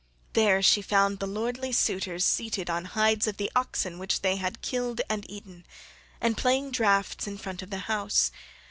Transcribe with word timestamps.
There 0.33 0.63
she 0.63 0.81
found 0.81 1.19
the 1.19 1.27
lordly 1.27 1.71
suitors 1.71 2.25
seated 2.25 2.71
on 2.71 2.85
hides 2.85 3.27
of 3.27 3.37
the 3.37 3.51
oxen 3.55 3.99
which 3.99 4.21
they 4.23 4.37
had 4.37 4.63
killed 4.63 4.99
and 5.11 5.29
eaten, 5.29 5.63
and 6.19 6.35
playing 6.35 6.71
draughts 6.71 7.27
in 7.27 7.37
front 7.37 7.61
of 7.61 7.69
the 7.69 7.77
house. 7.85 8.31